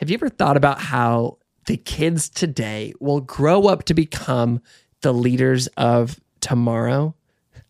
[0.00, 4.62] Have you ever thought about how the kids today will grow up to become
[5.02, 7.14] the leaders of tomorrow?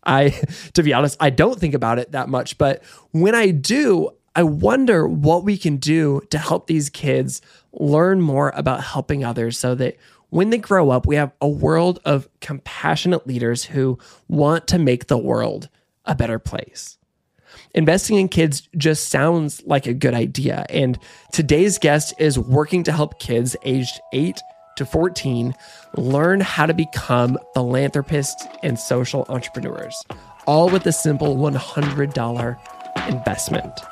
[0.05, 0.29] I,
[0.75, 4.43] to be honest, I don't think about it that much, but when I do, I
[4.43, 7.41] wonder what we can do to help these kids
[7.73, 9.97] learn more about helping others so that
[10.29, 15.07] when they grow up, we have a world of compassionate leaders who want to make
[15.07, 15.67] the world
[16.05, 16.97] a better place
[17.73, 20.65] investing in kids just sounds like a good idea.
[20.69, 20.97] And
[21.31, 24.39] today's guest is working to help kids aged 8
[24.77, 25.53] to 14
[25.97, 30.01] learn how to become philanthropists and social entrepreneurs,
[30.47, 32.57] all with a simple $100
[33.09, 33.90] investment.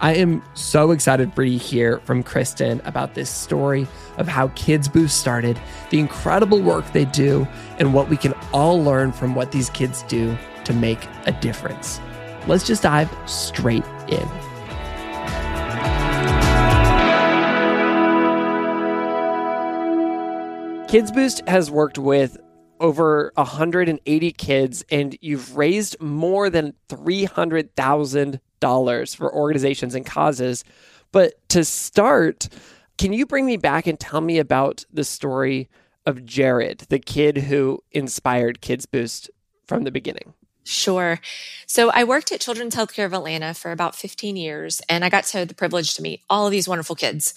[0.00, 4.48] I am so excited for you to hear from Kristen about this story of how
[4.48, 5.60] Kids Boost started,
[5.90, 7.46] the incredible work they do,
[7.78, 12.00] and what we can all learn from what these kids do to make a difference.
[12.48, 14.51] Let's just dive straight in.
[20.92, 22.36] Kids Boost has worked with
[22.78, 30.64] over 180 kids, and you've raised more than $300,000 for organizations and causes.
[31.10, 32.50] But to start,
[32.98, 35.70] can you bring me back and tell me about the story
[36.04, 39.30] of Jared, the kid who inspired Kids Boost
[39.66, 40.34] from the beginning?
[40.62, 41.20] Sure.
[41.66, 45.24] So I worked at Children's Healthcare of Atlanta for about 15 years, and I got
[45.24, 47.32] to the privilege to meet all of these wonderful kids.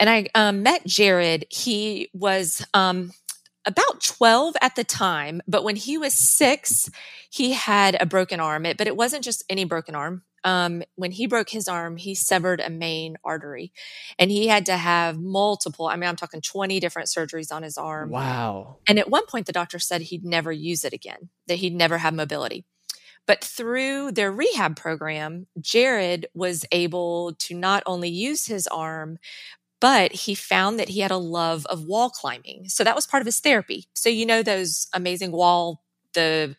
[0.00, 1.44] And I um, met Jared.
[1.50, 3.12] He was um,
[3.66, 6.90] about 12 at the time, but when he was six,
[7.28, 8.64] he had a broken arm.
[8.64, 10.22] It, but it wasn't just any broken arm.
[10.42, 13.74] Um, when he broke his arm, he severed a main artery
[14.18, 17.76] and he had to have multiple, I mean, I'm talking 20 different surgeries on his
[17.76, 18.08] arm.
[18.08, 18.78] Wow.
[18.88, 21.98] And at one point, the doctor said he'd never use it again, that he'd never
[21.98, 22.64] have mobility.
[23.26, 29.18] But through their rehab program, Jared was able to not only use his arm,
[29.80, 32.68] but he found that he had a love of wall climbing.
[32.68, 33.86] So that was part of his therapy.
[33.94, 35.82] So you know those amazing wall
[36.12, 36.56] the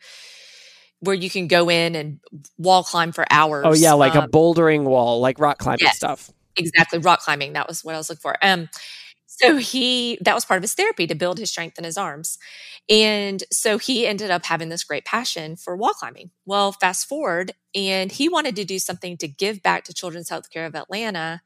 [1.00, 2.20] where you can go in and
[2.58, 3.64] wall climb for hours.
[3.66, 6.30] Oh yeah, like um, a bouldering wall, like rock climbing yes, stuff.
[6.56, 7.54] Exactly, rock climbing.
[7.54, 8.36] That was what I was looking for.
[8.42, 8.68] Um
[9.26, 12.38] so he that was part of his therapy to build his strength in his arms.
[12.88, 16.30] And so he ended up having this great passion for wall climbing.
[16.44, 20.66] Well, fast forward and he wanted to do something to give back to Children's Healthcare
[20.66, 21.42] of Atlanta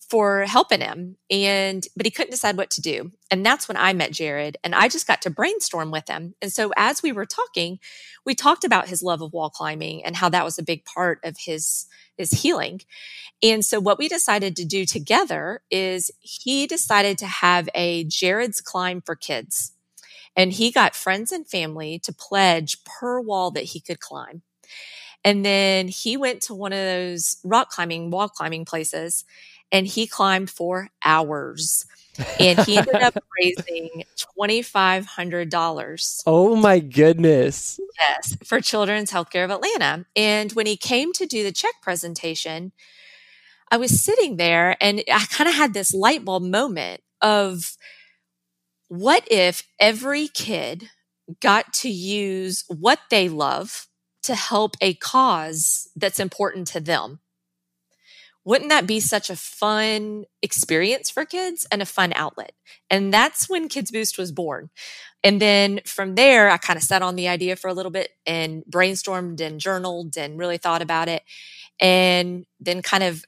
[0.00, 3.12] for helping him and but he couldn't decide what to do.
[3.30, 6.34] And that's when i met jared and i just got to brainstorm with him.
[6.40, 7.78] And so as we were talking
[8.24, 11.20] we talked about his love of wall climbing and how that was a big part
[11.24, 11.86] of his
[12.16, 12.80] his healing.
[13.42, 18.60] And so what we decided to do together is he decided to have a jared's
[18.60, 19.72] climb for kids.
[20.36, 24.42] And he got friends and family to pledge per wall that he could climb.
[25.24, 29.24] And then he went to one of those rock climbing wall climbing places
[29.72, 31.86] and he climbed for hours.
[32.40, 34.04] and he ended up raising
[34.38, 36.22] $2,500.
[36.26, 37.78] Oh my goodness.
[37.98, 40.04] Yes, for Children's Healthcare of Atlanta.
[40.16, 42.72] And when he came to do the check presentation,
[43.70, 47.76] I was sitting there and I kind of had this light bulb moment of
[48.88, 50.90] what if every kid
[51.40, 53.86] got to use what they love
[54.22, 57.20] to help a cause that's important to them?
[58.44, 62.52] Wouldn't that be such a fun experience for kids and a fun outlet?
[62.88, 64.70] And that's when Kids Boost was born.
[65.22, 68.10] And then from there, I kind of sat on the idea for a little bit
[68.26, 71.22] and brainstormed and journaled and really thought about it.
[71.80, 73.24] And then kind of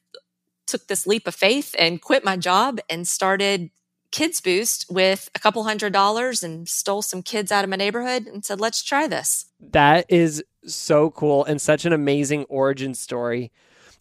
[0.66, 3.70] took this leap of faith and quit my job and started
[4.12, 8.26] Kids Boost with a couple hundred dollars and stole some kids out of my neighborhood
[8.26, 9.46] and said, let's try this.
[9.60, 13.52] That is so cool and such an amazing origin story.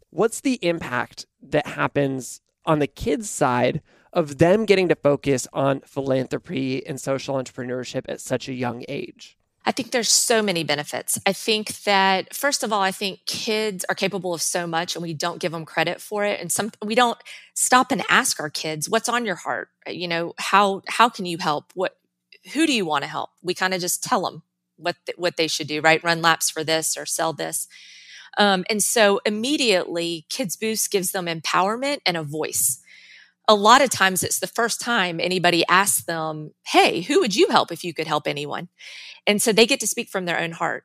[0.09, 5.81] What's the impact that happens on the kids' side of them getting to focus on
[5.81, 9.37] philanthropy and social entrepreneurship at such a young age?
[9.65, 11.19] I think there's so many benefits.
[11.27, 15.03] I think that first of all, I think kids are capable of so much and
[15.03, 16.39] we don't give them credit for it.
[16.39, 17.19] And some we don't
[17.53, 19.69] stop and ask our kids, what's on your heart?
[19.85, 21.71] You know, how how can you help?
[21.75, 21.97] What
[22.53, 23.29] who do you want to help?
[23.43, 24.43] We kind of just tell them
[24.77, 26.03] what th- what they should do, right?
[26.03, 27.67] Run laps for this or sell this.
[28.37, 32.79] Um, and so immediately, Kids Boost gives them empowerment and a voice
[33.49, 37.47] a lot of times it's the first time anybody asks them, Hey, who would you
[37.49, 38.69] help if you could help anyone?
[39.25, 40.83] And so they get to speak from their own heart.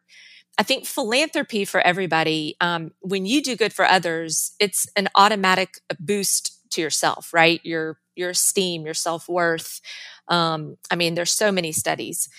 [0.58, 5.74] I think philanthropy for everybody, um, when you do good for others, it's an automatic
[6.00, 7.60] boost to yourself, right?
[7.64, 9.80] Your, your esteem, your self worth.
[10.28, 12.30] Um, I mean, there's so many studies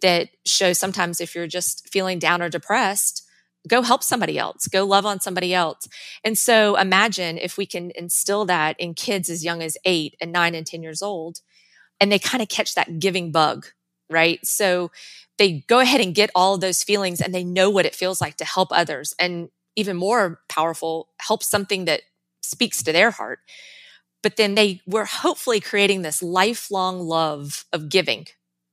[0.00, 3.21] that show sometimes if you're just feeling down or depressed,
[3.68, 5.88] go help somebody else, go love on somebody else.
[6.24, 10.32] And so imagine if we can instill that in kids as young as eight and
[10.32, 11.40] nine and 10 years old,
[12.00, 13.66] and they kind of catch that giving bug,
[14.10, 14.44] right?
[14.44, 14.90] So
[15.38, 18.20] they go ahead and get all of those feelings and they know what it feels
[18.20, 19.14] like to help others.
[19.18, 22.02] And even more powerful, help something that
[22.42, 23.38] speaks to their heart.
[24.22, 28.26] But then they were hopefully creating this lifelong love of giving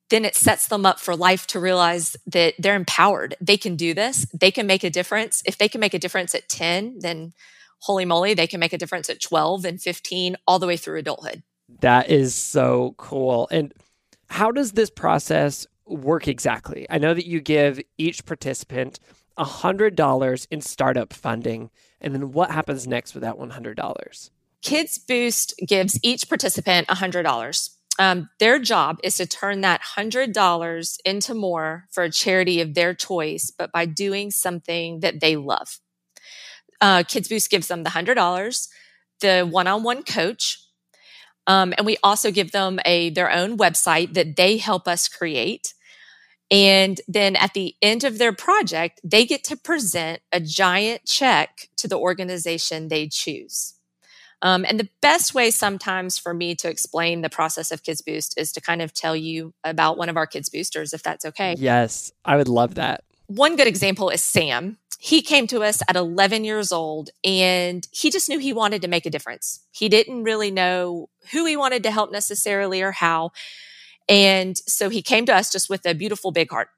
[0.10, 3.36] then it sets them up for life to realize that they're empowered.
[3.40, 4.26] They can do this.
[4.34, 5.42] They can make a difference.
[5.46, 7.34] If they can make a difference at 10, then
[7.82, 11.00] holy moly, they can make a difference at 12 and 15, all the way through
[11.00, 11.44] adulthood.
[11.82, 13.48] That is so cool.
[13.52, 13.74] And
[14.30, 16.86] how does this process work exactly?
[16.90, 19.00] I know that you give each participant
[19.38, 21.70] $100 in startup funding.
[22.02, 24.30] And then what happens next with that $100?
[24.62, 31.33] Kids Boost gives each participant $100 um, their job is to turn that $100 into
[31.33, 35.80] more for a charity of their choice, but by doing something that they love.
[36.80, 38.68] Uh, Kids Boost gives them the $100,
[39.19, 40.59] the one on one coach,
[41.47, 45.74] um, and we also give them a their own website that they help us create.
[46.51, 51.69] And then at the end of their project, they get to present a giant check
[51.77, 53.79] to the organization they choose.
[54.41, 58.38] Um, and the best way sometimes for me to explain the process of Kids Boost
[58.38, 61.56] is to kind of tell you about one of our Kids Boosters, if that's okay.
[61.57, 63.03] Yes, I would love that.
[63.27, 64.77] One good example is Sam.
[64.97, 68.88] He came to us at 11 years old and he just knew he wanted to
[68.88, 69.62] make a difference.
[69.71, 73.31] He didn't really know who he wanted to help necessarily or how.
[74.09, 76.69] And so he came to us just with a beautiful big heart.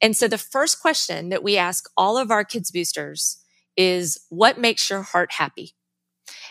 [0.00, 3.38] And so the first question that we ask all of our kids boosters
[3.76, 5.74] is what makes your heart happy?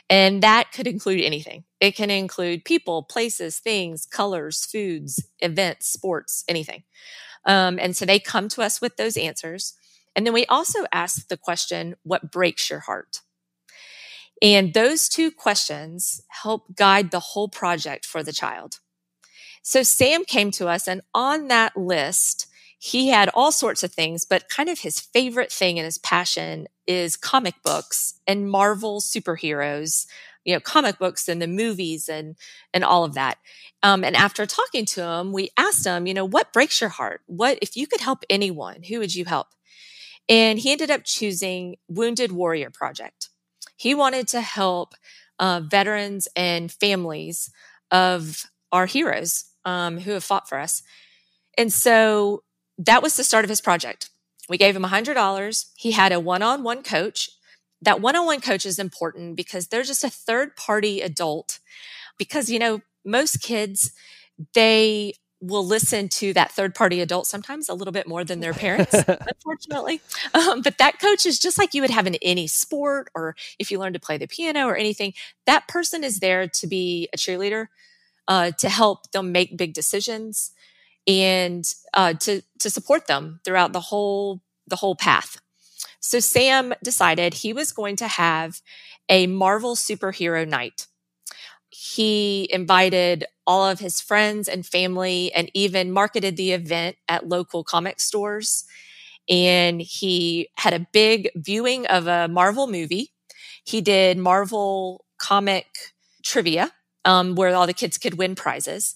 [0.10, 1.66] And that could include anything.
[1.82, 6.84] It can include people, places, things, colors, foods, events, sports, anything.
[7.46, 9.74] Um, and so they come to us with those answers.
[10.16, 13.22] And then we also ask the question, what breaks your heart?
[14.42, 18.80] And those two questions help guide the whole project for the child.
[19.62, 22.48] So Sam came to us and on that list,
[22.80, 26.68] he had all sorts of things, but kind of his favorite thing and his passion
[26.88, 30.08] is comic books and Marvel superheroes,
[30.46, 32.36] you know, comic books and the movies and
[32.74, 33.38] and all of that.
[33.84, 37.22] Um, and after talking to him, we asked him, you know, what breaks your heart?
[37.28, 38.84] What if you could help anyone?
[38.84, 39.48] Who would you help?
[40.30, 43.30] And he ended up choosing Wounded Warrior Project.
[43.78, 44.96] He wanted to help
[45.40, 47.52] uh, veterans and families
[47.92, 50.82] of our heroes um, who have fought for us.
[51.58, 52.44] And so
[52.78, 54.10] that was the start of his project.
[54.50, 55.66] We gave him $100.
[55.76, 57.30] He had a one on one coach.
[57.82, 61.60] That one on one coach is important because they're just a third party adult.
[62.18, 63.92] Because, you know, most kids,
[64.54, 68.54] they will listen to that third party adult sometimes a little bit more than their
[68.54, 70.02] parents, unfortunately.
[70.34, 73.70] Um, but that coach is just like you would have in any sport or if
[73.70, 75.14] you learn to play the piano or anything.
[75.46, 77.68] That person is there to be a cheerleader,
[78.28, 80.52] uh, to help them make big decisions,
[81.08, 85.40] and uh, to to support them throughout the whole the whole path.
[86.00, 88.62] So Sam decided he was going to have
[89.10, 90.88] a Marvel superhero night.
[91.70, 97.64] He invited all of his friends and family and even marketed the event at local
[97.64, 98.66] comic stores.
[99.30, 103.12] And he had a big viewing of a Marvel movie.
[103.66, 105.68] He did Marvel comic
[106.24, 106.72] trivia,
[107.06, 108.96] um, where all the kids could win prizes.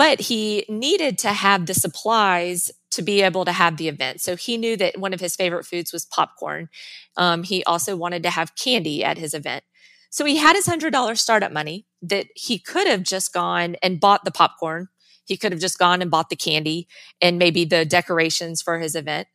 [0.00, 4.22] But he needed to have the supplies to be able to have the event.
[4.22, 6.70] So he knew that one of his favorite foods was popcorn.
[7.18, 9.62] Um, he also wanted to have candy at his event.
[10.08, 14.24] So he had his $100 startup money that he could have just gone and bought
[14.24, 14.88] the popcorn.
[15.26, 16.88] He could have just gone and bought the candy
[17.20, 19.28] and maybe the decorations for his event.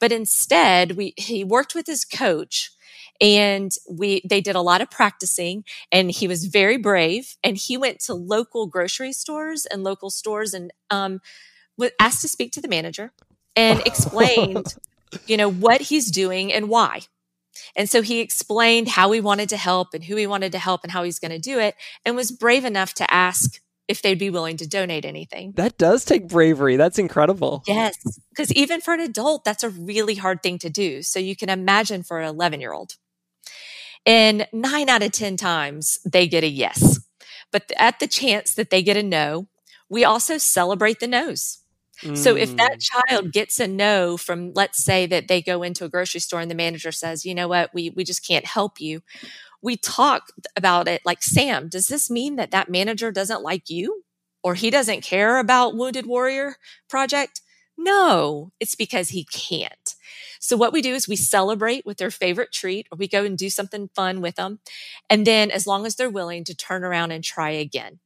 [0.00, 2.72] But instead, we, he worked with his coach
[3.20, 7.76] and we they did a lot of practicing and he was very brave and he
[7.76, 11.20] went to local grocery stores and local stores and um,
[11.76, 13.12] was asked to speak to the manager
[13.56, 14.74] and explained
[15.26, 17.00] you know what he's doing and why
[17.76, 20.82] and so he explained how he wanted to help and who he wanted to help
[20.82, 24.18] and how he's going to do it and was brave enough to ask if they'd
[24.18, 25.52] be willing to donate anything.
[25.56, 26.76] That does take bravery.
[26.76, 27.62] That's incredible.
[27.66, 27.96] Yes.
[28.30, 31.02] Because even for an adult, that's a really hard thing to do.
[31.02, 32.96] So you can imagine for an 11 year old.
[34.06, 37.00] And nine out of 10 times they get a yes.
[37.50, 39.48] But at the chance that they get a no,
[39.88, 41.58] we also celebrate the no's.
[42.02, 42.16] Mm.
[42.16, 42.82] So if that mm.
[42.82, 46.50] child gets a no from, let's say that they go into a grocery store and
[46.50, 49.02] the manager says, you know what, we, we just can't help you.
[49.62, 54.02] We talk about it like, Sam, does this mean that that manager doesn't like you
[54.42, 56.56] or he doesn't care about Wounded Warrior
[56.88, 57.40] Project?
[57.78, 59.83] No, it's because he can't.
[60.44, 63.38] So what we do is we celebrate with their favorite treat or we go and
[63.38, 64.58] do something fun with them.
[65.08, 67.98] And then as long as they're willing to turn around and try again.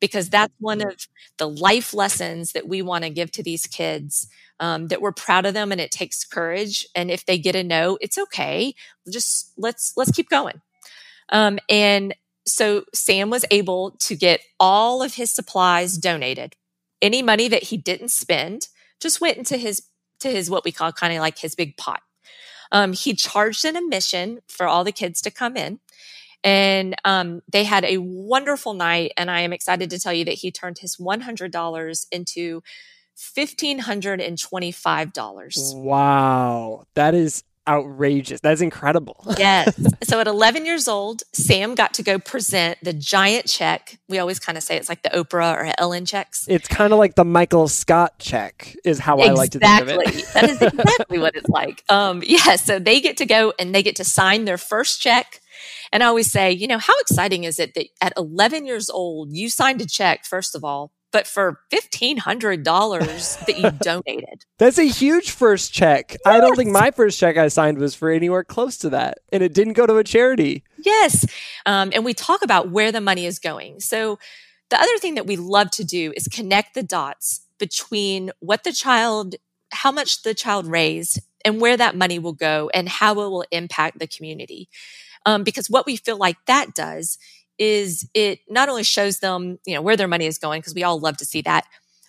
[0.00, 1.08] Because that's one of
[1.38, 4.28] the life lessons that we want to give to these kids.
[4.60, 6.86] Um, that we're proud of them and it takes courage.
[6.94, 8.72] And if they get a no, it's okay.
[9.10, 10.62] Just let's let's keep going.
[11.28, 12.14] Um, and
[12.46, 16.54] so Sam was able to get all of his supplies donated.
[17.02, 18.68] Any money that he didn't spend
[18.98, 19.82] just went into his
[20.20, 22.00] to his what we call kind of like his big pot.
[22.72, 25.80] Um, he charged an admission for all the kids to come in.
[26.44, 29.12] And um, they had a wonderful night.
[29.16, 32.62] And I am excited to tell you that he turned his $100 into
[33.16, 35.74] $1,525.
[35.76, 36.84] Wow.
[36.94, 38.40] That is outrageous.
[38.40, 39.24] That's incredible.
[39.38, 39.74] yes.
[40.04, 43.98] So at 11 years old, Sam got to go present the giant check.
[44.08, 46.46] We always kind of say it's like the Oprah or Ellen checks.
[46.48, 49.30] It's kind of like the Michael Scott check, is how exactly.
[49.30, 50.34] I like to think of it.
[50.34, 51.84] that is exactly what it's like.
[51.88, 52.56] Um, yeah.
[52.56, 55.40] So they get to go and they get to sign their first check.
[55.92, 59.32] And I always say, you know, how exciting is it that at 11 years old,
[59.32, 64.44] you signed a check, first of all, but for $1,500 that you donated.
[64.58, 66.10] That's a huge first check.
[66.12, 66.20] Yes.
[66.26, 69.18] I don't think my first check I signed was for anywhere close to that.
[69.32, 70.64] And it didn't go to a charity.
[70.84, 71.24] Yes.
[71.64, 73.80] Um, and we talk about where the money is going.
[73.80, 74.18] So
[74.70, 78.72] the other thing that we love to do is connect the dots between what the
[78.72, 79.36] child,
[79.72, 83.44] how much the child raised and where that money will go and how it will
[83.52, 84.68] impact the community.
[85.24, 87.18] Um, because what we feel like that does
[87.58, 90.84] is it not only shows them, you know, where their money is going, because we
[90.84, 91.64] all love to see that,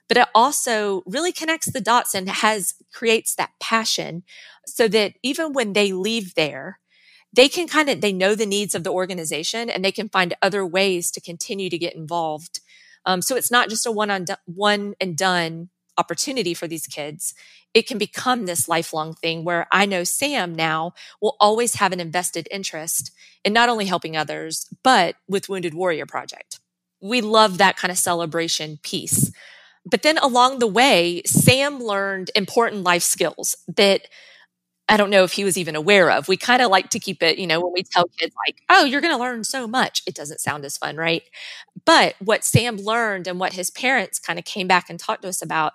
[0.07, 4.23] but it also really connects the dots and has creates that passion
[4.65, 6.79] so that even when they leave there,
[7.33, 10.33] they can kind of they know the needs of the organization and they can find
[10.41, 12.61] other ways to continue to get involved.
[13.05, 17.33] Um, so it's not just a one on one and done opportunity for these kids
[17.73, 21.99] it can become this lifelong thing where I know Sam now will always have an
[21.99, 23.11] invested interest
[23.43, 26.59] in not only helping others, but with Wounded Warrior Project.
[27.01, 29.31] We love that kind of celebration piece.
[29.85, 34.07] But then along the way, Sam learned important life skills that
[34.89, 36.29] I don't know if he was even aware of.
[36.29, 38.85] We kind of like to keep it, you know, when we tell kids like, oh,
[38.85, 41.23] you're going to learn so much, it doesn't sound as fun, right?
[41.87, 45.29] But what Sam learned and what his parents kind of came back and talked to
[45.29, 45.71] us about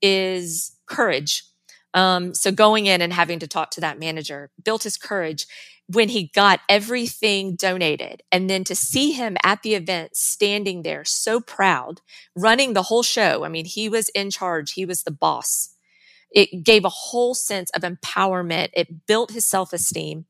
[0.00, 1.44] is courage.
[1.92, 5.46] Um, so going in and having to talk to that manager built his courage
[5.92, 8.22] when he got everything donated.
[8.32, 12.00] And then to see him at the event standing there so proud,
[12.34, 13.44] running the whole show.
[13.44, 14.72] I mean, he was in charge.
[14.72, 15.74] He was the boss.
[16.30, 18.70] It gave a whole sense of empowerment.
[18.72, 20.24] It built his self esteem.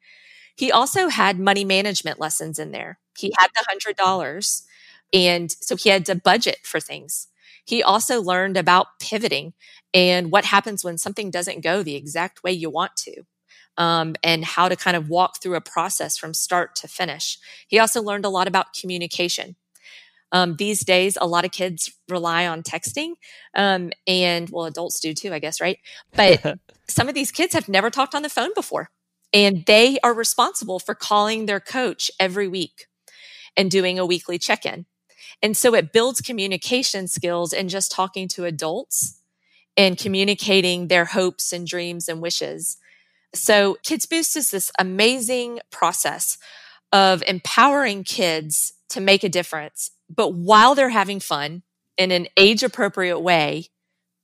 [0.56, 2.98] He also had money management lessons in there.
[3.16, 4.64] He had the hundred dollars.
[5.12, 7.28] And so he had to budget for things.
[7.64, 9.54] He also learned about pivoting
[9.92, 13.22] and what happens when something doesn't go the exact way you want to.
[13.76, 17.38] Um, and how to kind of walk through a process from start to finish.
[17.66, 19.56] He also learned a lot about communication.
[20.32, 23.12] Um, these days, a lot of kids rely on texting,
[23.54, 25.78] um, and well, adults do too, I guess, right?
[26.14, 28.90] But some of these kids have never talked on the phone before,
[29.32, 32.86] and they are responsible for calling their coach every week
[33.56, 34.86] and doing a weekly check in.
[35.42, 39.20] And so it builds communication skills and just talking to adults
[39.76, 42.76] and communicating their hopes and dreams and wishes.
[43.34, 46.38] So Kids Boost is this amazing process
[46.92, 51.62] of empowering kids to make a difference, but while they're having fun
[51.96, 53.66] in an age appropriate way,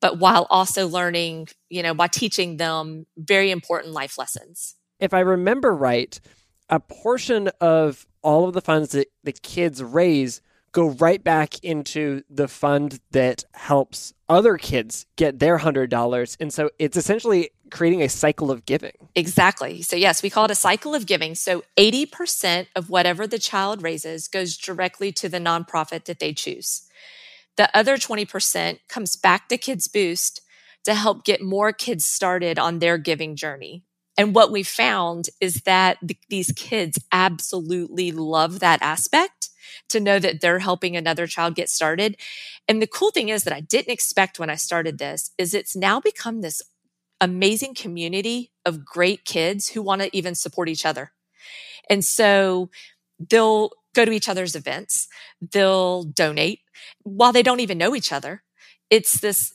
[0.01, 4.75] but while also learning, you know, by teaching them very important life lessons.
[4.99, 6.19] If I remember right,
[6.69, 10.41] a portion of all of the funds that the kids raise
[10.77, 16.37] go right back into the fund that helps other kids get their $100.
[16.39, 18.93] And so it's essentially creating a cycle of giving.
[19.15, 19.81] Exactly.
[19.81, 21.35] So, yes, we call it a cycle of giving.
[21.35, 26.83] So, 80% of whatever the child raises goes directly to the nonprofit that they choose.
[27.57, 30.43] The other 20% comes back to Kids Boost
[30.85, 33.83] to help get more kids started on their giving journey.
[34.19, 39.36] And what we found is that th- these kids absolutely love that aspect
[39.89, 42.17] to know that they're helping another child get started.
[42.69, 45.77] And the cool thing is that I didn't expect when I started this is it's
[45.77, 46.63] now become this
[47.21, 51.13] amazing community of great kids who want to even support each other.
[51.89, 52.71] And so
[53.19, 55.09] they'll go to each other's events,
[55.41, 56.61] they'll donate
[57.03, 58.43] while they don't even know each other.
[58.91, 59.55] It's this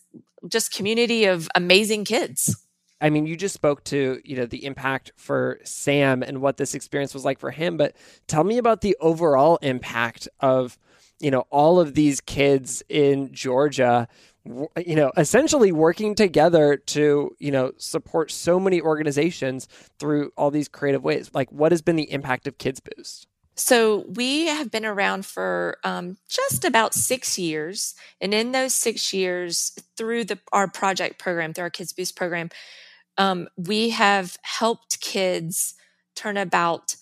[0.49, 2.55] just community of amazing kids.
[3.01, 6.75] I mean, you just spoke to, you know, the impact for Sam and what this
[6.75, 7.95] experience was like for him, but
[8.27, 10.77] tell me about the overall impact of,
[11.19, 14.07] you know, all of these kids in Georgia,
[14.45, 19.67] you know, essentially working together to, you know, support so many organizations
[19.99, 21.31] through all these creative ways.
[21.33, 23.27] Like, what has been the impact of Kids Boost?
[23.55, 29.13] So we have been around for um, just about six years, and in those six
[29.13, 32.49] years, through the our project program, through our Kids Boost program,
[33.21, 35.75] um, we have helped kids
[36.15, 36.95] turn about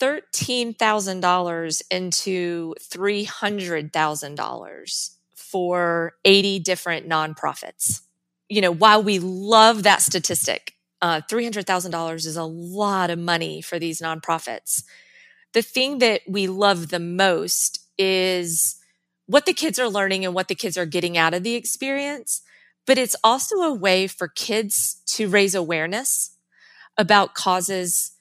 [0.00, 8.02] $13,000 into $300,000 for 80 different nonprofits.
[8.48, 13.80] You know, while we love that statistic, uh, $300,000 is a lot of money for
[13.80, 14.84] these nonprofits.
[15.54, 18.76] The thing that we love the most is
[19.26, 22.42] what the kids are learning and what the kids are getting out of the experience
[22.86, 26.36] but it's also a way for kids to raise awareness
[26.96, 28.12] about causes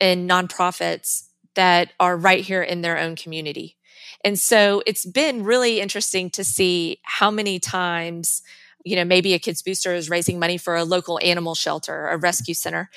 [0.00, 3.76] and nonprofits that are right here in their own community.
[4.24, 8.42] And so it's been really interesting to see how many times,
[8.84, 12.16] you know, maybe a kids booster is raising money for a local animal shelter, a
[12.16, 12.90] rescue center.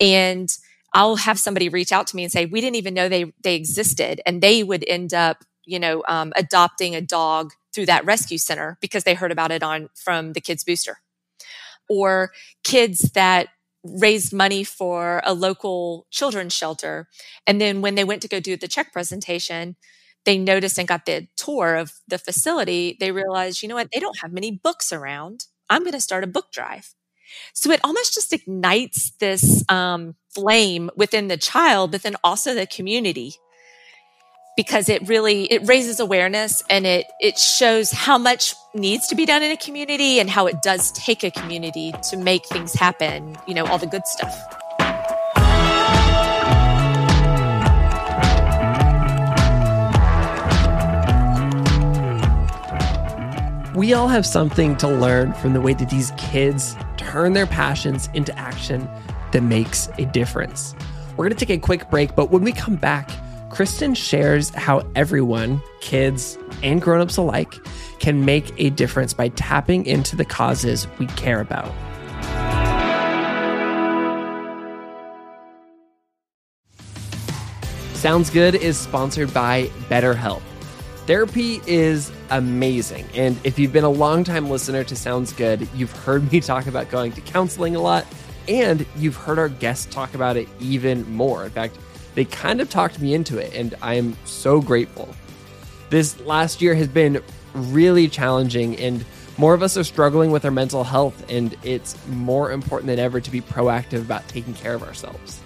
[0.00, 0.48] And
[0.94, 3.56] I'll have somebody reach out to me and say, we didn't even know they, they
[3.56, 4.20] existed.
[4.24, 8.78] And they would end up, you know, um, adopting a dog through that rescue center
[8.80, 10.98] because they heard about it on from the kids booster.
[11.88, 12.32] Or
[12.64, 13.48] kids that
[13.84, 17.08] raised money for a local children's shelter
[17.46, 19.76] and then when they went to go do the check presentation
[20.24, 23.88] they noticed and got the tour of the facility they realized you know what?
[23.94, 25.46] They don't have many books around.
[25.70, 26.94] I'm going to start a book drive.
[27.54, 32.66] So it almost just ignites this um, flame within the child but then also the
[32.66, 33.34] community
[34.58, 39.24] because it really it raises awareness and it it shows how much needs to be
[39.24, 43.38] done in a community and how it does take a community to make things happen
[43.46, 44.36] you know all the good stuff
[53.76, 58.08] we all have something to learn from the way that these kids turn their passions
[58.12, 58.90] into action
[59.30, 60.74] that makes a difference.
[61.12, 63.08] We're going to take a quick break, but when we come back,
[63.50, 67.54] Kristen shares how everyone, kids and grown-ups alike,
[67.98, 71.72] can make a difference by tapping into the causes we care about.
[77.94, 80.42] Sounds Good is sponsored by BetterHelp.
[81.06, 83.06] Therapy is amazing.
[83.14, 86.90] And if you've been a longtime listener to Sounds Good, you've heard me talk about
[86.90, 88.06] going to counseling a lot,
[88.46, 91.46] and you've heard our guests talk about it even more.
[91.46, 91.76] In fact,
[92.18, 95.08] they kind of talked me into it, and I am so grateful.
[95.88, 97.22] This last year has been
[97.54, 99.04] really challenging, and
[99.36, 103.20] more of us are struggling with our mental health, and it's more important than ever
[103.20, 105.40] to be proactive about taking care of ourselves.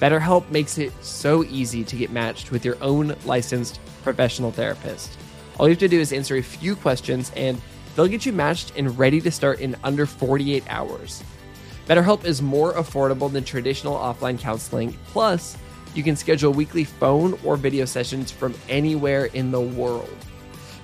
[0.00, 5.16] BetterHelp makes it so easy to get matched with your own licensed professional therapist.
[5.60, 7.62] All you have to do is answer a few questions, and
[7.94, 11.22] they'll get you matched and ready to start in under 48 hours.
[11.86, 14.98] BetterHelp is more affordable than traditional offline counseling.
[15.06, 15.56] Plus,
[15.94, 20.16] you can schedule weekly phone or video sessions from anywhere in the world.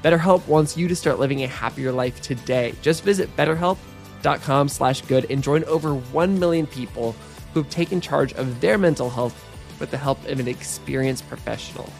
[0.02, 2.74] BetterHelp wants you to start living a happier life today.
[2.82, 7.14] Just visit betterhelp.com slash good and join over 1 million people
[7.54, 9.44] who've taken charge of their mental health
[9.80, 11.90] with the help of an experienced professional.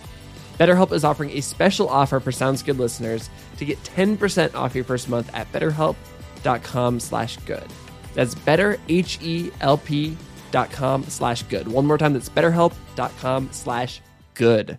[0.59, 4.85] BetterHelp is offering a special offer for Sounds Good listeners to get 10% off your
[4.85, 7.67] first month at betterhelp.com slash good.
[8.15, 10.17] That's better, H-E-L-P
[10.51, 11.69] betterhelp.com slash good.
[11.69, 14.01] One more time, that's betterhelp.com slash
[14.35, 14.79] good.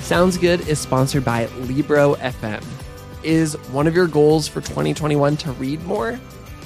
[0.00, 2.62] Sounds Good is sponsored by Libro FM.
[3.22, 6.18] Is one of your goals for 2021 to read more?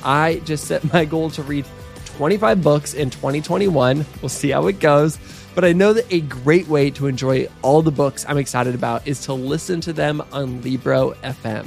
[0.03, 1.67] I just set my goal to read
[2.07, 4.07] 25 books in 2021.
[4.23, 5.19] We'll see how it goes.
[5.55, 9.07] But I know that a great way to enjoy all the books I'm excited about
[9.07, 11.67] is to listen to them on Libro FM.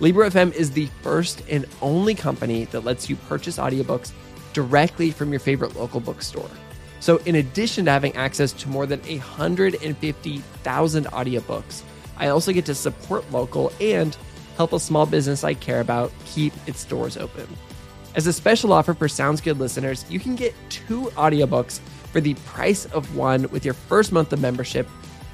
[0.00, 4.12] Libro FM is the first and only company that lets you purchase audiobooks
[4.52, 6.50] directly from your favorite local bookstore.
[7.00, 11.82] So, in addition to having access to more than 150,000 audiobooks,
[12.18, 14.16] I also get to support local and
[14.56, 17.46] help a small business I care about keep its doors open.
[18.14, 21.80] As a special offer for Sounds Good listeners, you can get two audiobooks
[22.12, 24.88] for the price of one with your first month of membership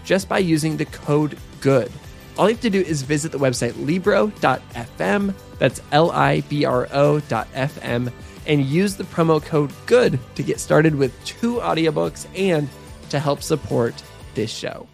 [0.05, 1.91] just by using the code GOOD.
[2.39, 6.87] All you have to do is visit the website libro.fm, that's L I B R
[6.93, 8.13] O.fm,
[8.47, 12.69] and use the promo code GOOD to get started with two audiobooks and
[13.11, 13.95] to help support
[14.35, 14.87] this show.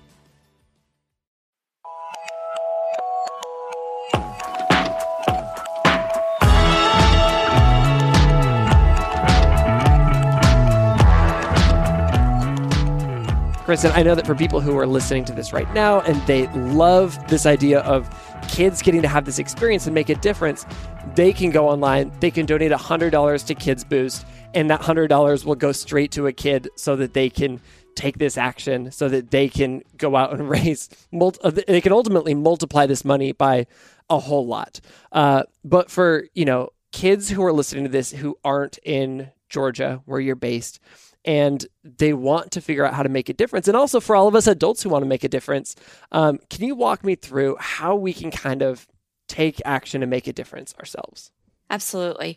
[13.64, 16.46] Kristen, I know that for people who are listening to this right now and they
[16.48, 18.06] love this idea of
[18.48, 20.66] kids getting to have this experience and make a difference,
[21.14, 25.54] they can go online, they can donate $100 to Kids Boost, and that $100 will
[25.54, 27.60] go straight to a kid so that they can
[27.94, 30.88] take this action so that they can go out and raise
[31.20, 33.66] uh, they can ultimately multiply this money by
[34.08, 34.80] a whole lot
[35.12, 40.00] uh, but for you know kids who are listening to this who aren't in georgia
[40.06, 40.80] where you're based
[41.24, 43.68] and they want to figure out how to make a difference.
[43.68, 45.76] And also for all of us adults who want to make a difference,
[46.10, 48.88] um, can you walk me through how we can kind of
[49.32, 51.30] take action and make a difference ourselves?
[51.70, 52.36] Absolutely.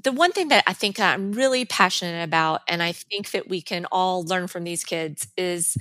[0.00, 3.60] The one thing that I think I'm really passionate about, and I think that we
[3.60, 5.76] can all learn from these kids, is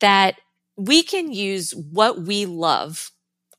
[0.00, 0.36] that
[0.76, 3.10] we can use what we love,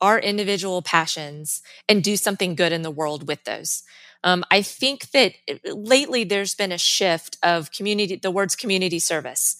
[0.02, 3.84] our individual passions, and do something good in the world with those.
[4.24, 9.00] Um, I think that uh, lately there's been a shift of community, the words community
[9.00, 9.56] service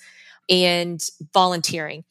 [0.50, 1.02] and
[1.34, 2.04] volunteering.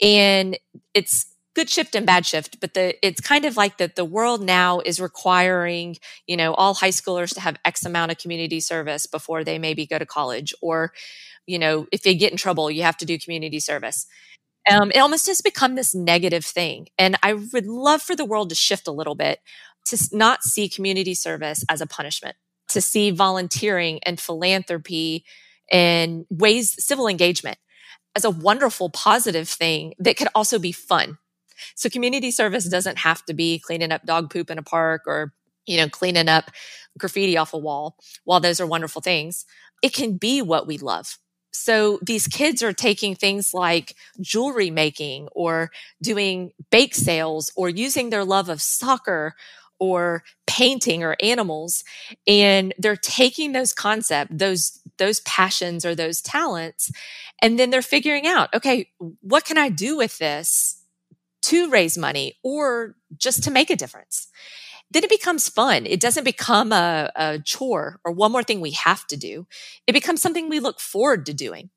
[0.00, 0.58] And
[0.94, 1.26] it's
[1.58, 4.78] good shift and bad shift, but the, it's kind of like that the world now
[4.78, 5.96] is requiring,
[6.28, 9.84] you know, all high schoolers to have X amount of community service before they maybe
[9.84, 10.92] go to college or,
[11.48, 14.06] you know, if they get in trouble, you have to do community service.
[14.70, 16.86] Um, it almost has become this negative thing.
[16.96, 19.40] And I would love for the world to shift a little bit
[19.86, 22.36] to not see community service as a punishment,
[22.68, 25.24] to see volunteering and philanthropy
[25.72, 27.58] and ways, civil engagement
[28.14, 31.18] as a wonderful, positive thing that could also be fun.
[31.74, 35.32] So community service doesn't have to be cleaning up dog poop in a park or,
[35.66, 36.50] you know, cleaning up
[36.98, 37.96] graffiti off a wall.
[38.24, 39.44] While those are wonderful things,
[39.82, 41.18] it can be what we love.
[41.52, 45.70] So these kids are taking things like jewelry making or
[46.02, 49.34] doing bake sales or using their love of soccer
[49.80, 51.84] or painting or animals
[52.26, 56.90] and they're taking those concepts those those passions or those talents
[57.40, 58.88] and then they're figuring out okay
[59.20, 60.77] what can i do with this
[61.48, 64.28] to raise money or just to make a difference
[64.90, 68.72] then it becomes fun it doesn't become a, a chore or one more thing we
[68.72, 69.46] have to do
[69.86, 71.70] it becomes something we look forward to doing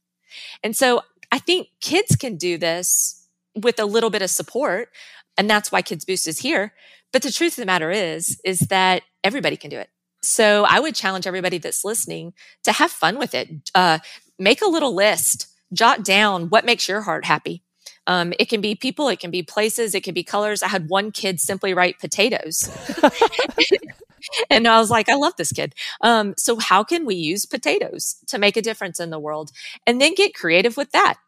[0.64, 4.90] and so i think kids can do this with a little bit of support
[5.38, 6.74] and that's why kids boost is here
[7.12, 9.90] but the truth of the matter is, is that everybody can do it.
[10.22, 13.50] So I would challenge everybody that's listening to have fun with it.
[13.74, 14.00] Uh,
[14.38, 17.64] make a little list, jot down what makes your heart happy.
[18.12, 20.62] Um, it can be people, it can be places, it can be colors.
[20.62, 22.70] I had one kid simply write potatoes.
[24.50, 25.74] and I was like, I love this kid.
[26.02, 29.52] Um, so how can we use potatoes to make a difference in the world?
[29.88, 31.20] And then get creative with that.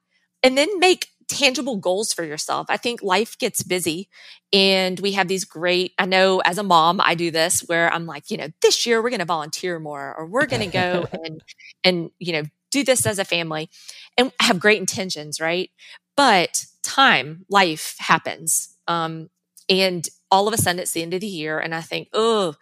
[0.43, 2.67] And then make tangible goals for yourself.
[2.67, 4.09] I think life gets busy
[4.51, 8.05] and we have these great, I know as a mom, I do this where I'm
[8.05, 11.07] like, you know, this year we're going to volunteer more or we're going to go
[11.23, 11.41] and,
[11.85, 13.69] and, you know, do this as a family
[14.17, 15.69] and have great intentions, right?
[16.17, 18.75] But time, life happens.
[18.87, 19.29] Um,
[19.69, 21.59] and all of a sudden it's the end of the year.
[21.59, 22.55] And I think, oh,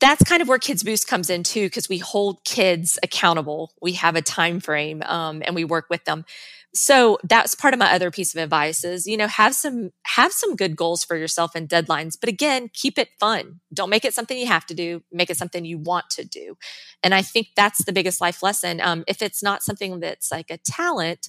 [0.00, 3.92] that's kind of where kids boost comes in too because we hold kids accountable we
[3.92, 6.24] have a time frame um, and we work with them
[6.74, 10.32] so that's part of my other piece of advice is you know have some have
[10.32, 14.14] some good goals for yourself and deadlines but again keep it fun don't make it
[14.14, 16.56] something you have to do make it something you want to do
[17.02, 20.50] and i think that's the biggest life lesson um, if it's not something that's like
[20.50, 21.28] a talent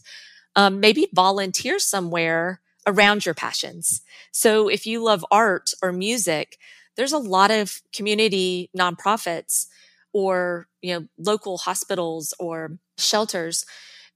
[0.55, 6.57] um, maybe volunteer somewhere around your passions so if you love art or music
[6.95, 9.67] there's a lot of community nonprofits
[10.13, 13.65] or you know local hospitals or shelters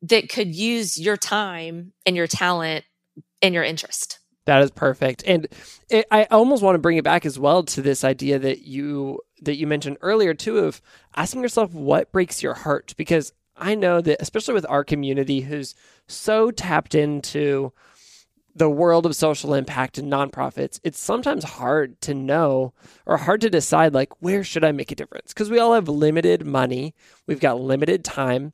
[0.02, 2.86] that could use your time and your talent
[3.42, 4.20] and your interest.
[4.46, 5.24] That is perfect.
[5.26, 5.48] And
[5.90, 9.20] it, I almost want to bring it back as well to this idea that you
[9.42, 10.82] that you mentioned earlier too of
[11.16, 15.76] asking yourself what breaks your heart because I know that especially with our community who's
[16.08, 17.72] so tapped into
[18.56, 22.74] the world of social impact and nonprofits, it's sometimes hard to know
[23.06, 25.34] or hard to decide like where should I make a difference?
[25.34, 26.96] Because we all have limited money,
[27.28, 28.54] we've got limited time,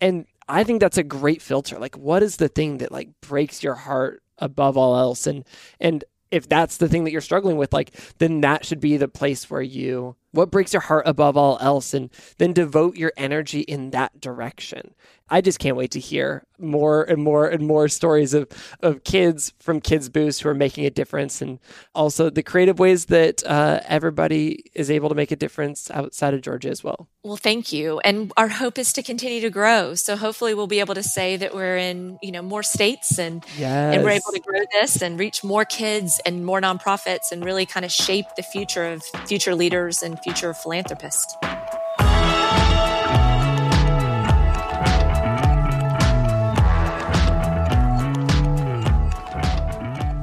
[0.00, 1.78] and I think that's a great filter.
[1.78, 5.44] Like what is the thing that like breaks your heart above all else and
[5.78, 9.06] and if that's the thing that you're struggling with like then that should be the
[9.06, 11.94] place where you what breaks your heart above all else?
[11.94, 14.94] And then devote your energy in that direction.
[15.32, 18.48] I just can't wait to hear more and more and more stories of
[18.80, 21.58] of kids from kids boost who are making a difference and
[21.94, 26.42] also the creative ways that uh, everybody is able to make a difference outside of
[26.42, 27.08] georgia as well.
[27.24, 27.98] Well thank you.
[28.00, 29.94] And our hope is to continue to grow.
[29.94, 33.42] So hopefully we'll be able to say that we're in you know more states and
[33.56, 33.96] yes.
[33.96, 37.64] and we're able to grow this and reach more kids and more nonprofits and really
[37.64, 41.36] kind of shape the future of future leaders and future philanthropist.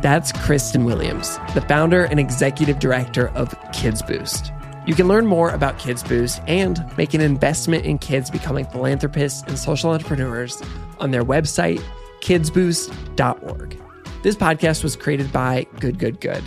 [0.01, 4.53] That's Kristen Williams, the founder and executive director of Kids Boost.
[4.87, 9.43] You can learn more about Kids Boost and make an investment in kids becoming philanthropists
[9.43, 10.63] and social entrepreneurs
[10.99, 11.83] on their website,
[12.21, 13.81] kidsboost.org.
[14.23, 16.43] This podcast was created by Good Good Good.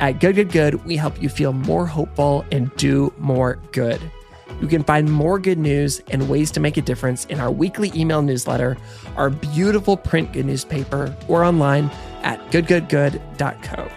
[0.00, 4.00] At Good Good Good, we help you feel more hopeful and do more good.
[4.60, 7.92] You can find more good news and ways to make a difference in our weekly
[7.94, 8.78] email newsletter,
[9.16, 11.90] our beautiful print good newspaper, or online
[12.22, 13.90] at goodgoodgood.co.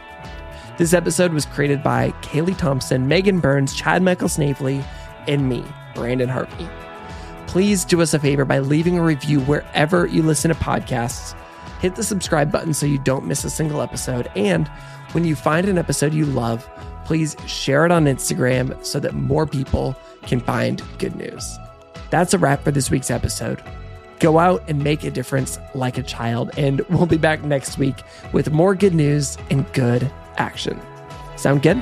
[0.78, 4.84] This episode was created by Kaylee Thompson, Megan Burns, Chad Michael Snavely,
[5.28, 5.64] and me,
[5.96, 6.68] Brandon Harvey.
[7.48, 11.34] Please do us a favor by leaving a review wherever you listen to podcasts.
[11.80, 14.32] Hit the subscribe button so you don't miss a single episode.
[14.36, 14.72] And
[15.14, 16.68] when you find an episode you love,
[17.06, 21.58] please share it on Instagram so that more people can find good news.
[22.10, 23.64] That's a wrap for this week's episode.
[24.20, 27.96] Go out and make a difference like a child, and we'll be back next week
[28.32, 30.80] with more good news and good action.
[31.36, 31.82] Sound good?